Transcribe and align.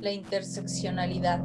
La 0.00 0.12
interseccionalidad. 0.12 1.40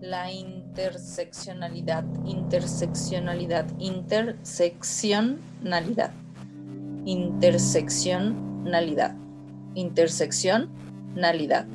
La 0.00 0.32
interseccionalidad, 0.32 2.04
interseccionalidad, 2.24 3.66
interseccionalidad, 3.78 6.10
interseccionalidad, 7.04 9.14
interseccionalidad, 9.74 11.66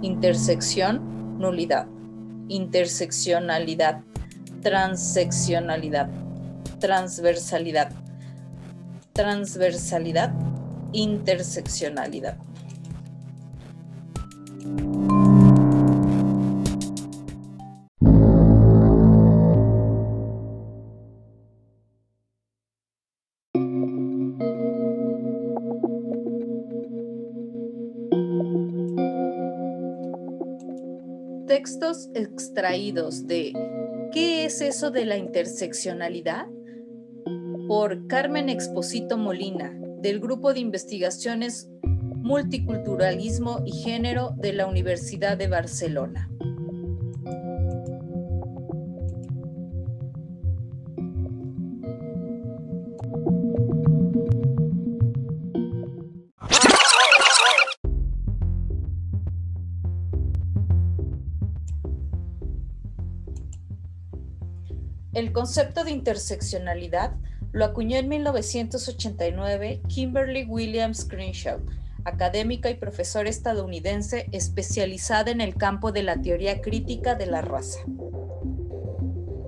intersección, 0.00 1.38
nulidad, 1.38 1.86
interseccionalidad, 2.48 4.02
transeccionalidad, 4.62 6.08
transversalidad, 6.78 7.92
transversalidad, 9.12 10.32
interseccionalidad. 10.92 12.36
Textos 31.46 32.08
extraídos 32.14 33.26
de 33.26 33.52
¿Qué 34.12 34.44
es 34.44 34.60
eso 34.60 34.90
de 34.90 35.06
la 35.06 35.16
interseccionalidad? 35.16 36.46
por 37.66 38.06
Carmen 38.06 38.48
Exposito 38.48 39.16
Molina, 39.16 39.72
del 40.00 40.20
Grupo 40.20 40.52
de 40.52 40.60
Investigaciones 40.60 41.70
Multiculturalismo 41.82 43.62
y 43.64 43.72
Género 43.72 44.34
de 44.36 44.52
la 44.52 44.66
Universidad 44.66 45.36
de 45.38 45.48
Barcelona. 45.48 46.30
El 65.12 65.32
concepto 65.32 65.84
de 65.84 65.90
interseccionalidad 65.90 67.12
lo 67.52 67.66
acuñó 67.66 67.98
en 67.98 68.08
1989 68.08 69.82
Kimberly 69.86 70.44
Williams 70.44 71.04
Crenshaw, 71.04 71.58
académica 72.04 72.70
y 72.70 72.76
profesora 72.76 73.28
estadounidense 73.28 74.26
especializada 74.32 75.30
en 75.30 75.42
el 75.42 75.54
campo 75.56 75.92
de 75.92 76.02
la 76.02 76.22
teoría 76.22 76.62
crítica 76.62 77.14
de 77.14 77.26
la 77.26 77.42
raza. 77.42 77.80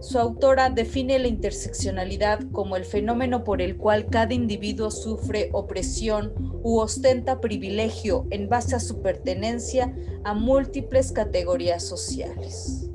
Su 0.03 0.19
autora 0.19 0.69
define 0.69 1.19
la 1.19 1.29
interseccionalidad 1.29 2.41
como 2.53 2.77
el 2.77 2.85
fenómeno 2.85 3.43
por 3.43 3.63
el 3.63 3.79
cual 3.79 4.11
cada 4.11 4.35
individuo 4.35 4.91
sufre 4.91 5.49
opresión 5.53 6.35
u 6.63 6.79
ostenta 6.79 7.41
privilegio 7.41 8.27
en 8.29 8.51
base 8.51 8.77
a 8.77 8.81
su 8.81 9.01
pertenencia 9.01 9.95
a 10.25 10.35
múltiples 10.35 11.11
categorías 11.11 11.83
sociales. 11.83 12.91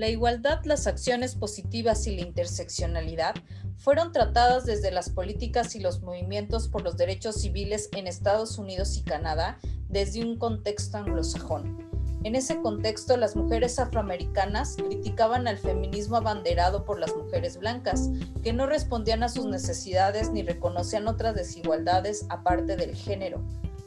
La 0.00 0.08
igualdad, 0.08 0.64
las 0.64 0.86
acciones 0.86 1.34
positivas 1.34 2.06
y 2.06 2.16
la 2.16 2.22
interseccionalidad 2.22 3.34
fueron 3.76 4.12
tratadas 4.12 4.64
desde 4.64 4.90
las 4.90 5.10
políticas 5.10 5.76
y 5.76 5.80
los 5.80 6.00
movimientos 6.00 6.68
por 6.68 6.82
los 6.82 6.96
derechos 6.96 7.42
civiles 7.42 7.90
en 7.92 8.06
Estados 8.06 8.56
Unidos 8.56 8.96
y 8.96 9.02
Canadá 9.02 9.58
desde 9.90 10.22
un 10.24 10.38
contexto 10.38 10.96
anglosajón. 10.96 11.99
En 12.22 12.34
ese 12.34 12.60
contexto, 12.60 13.16
las 13.16 13.34
mujeres 13.34 13.78
afroamericanas 13.78 14.76
criticaban 14.76 15.48
al 15.48 15.56
feminismo 15.56 16.16
abanderado 16.16 16.84
por 16.84 17.00
las 17.00 17.16
mujeres 17.16 17.58
blancas, 17.58 18.10
que 18.42 18.52
no 18.52 18.66
respondían 18.66 19.22
a 19.22 19.30
sus 19.30 19.46
necesidades 19.46 20.30
ni 20.30 20.42
reconocían 20.42 21.08
otras 21.08 21.34
desigualdades 21.34 22.26
aparte 22.28 22.76
del 22.76 22.94
género. 22.94 23.42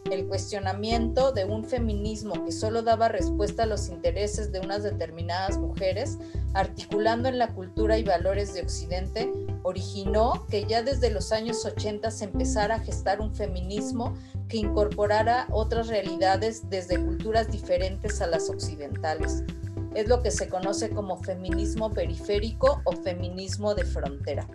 El 0.09 0.27
cuestionamiento 0.27 1.31
de 1.31 1.45
un 1.45 1.63
feminismo 1.63 2.43
que 2.43 2.51
solo 2.51 2.81
daba 2.81 3.07
respuesta 3.07 3.63
a 3.63 3.67
los 3.67 3.87
intereses 3.89 4.51
de 4.51 4.59
unas 4.59 4.81
determinadas 4.81 5.59
mujeres, 5.59 6.17
articulando 6.53 7.29
en 7.29 7.37
la 7.37 7.53
cultura 7.53 7.99
y 7.99 8.03
valores 8.03 8.53
de 8.53 8.63
Occidente, 8.63 9.31
originó 9.63 10.45
que 10.49 10.65
ya 10.65 10.83
desde 10.83 11.09
los 11.09 11.31
años 11.31 11.65
80 11.65 12.11
se 12.11 12.25
empezara 12.25 12.75
a 12.75 12.79
gestar 12.79 13.19
un 13.19 13.33
feminismo 13.33 14.13
que 14.47 14.57
incorporara 14.57 15.47
otras 15.51 15.87
realidades 15.87 16.69
desde 16.69 17.03
culturas 17.03 17.49
diferentes 17.51 18.21
a 18.21 18.27
las 18.27 18.49
occidentales. 18.49 19.43
Es 19.95 20.07
lo 20.07 20.21
que 20.21 20.31
se 20.31 20.49
conoce 20.49 20.89
como 20.89 21.21
feminismo 21.23 21.91
periférico 21.91 22.81
o 22.83 22.91
feminismo 22.93 23.73
de 23.75 23.85
frontera. 23.85 24.47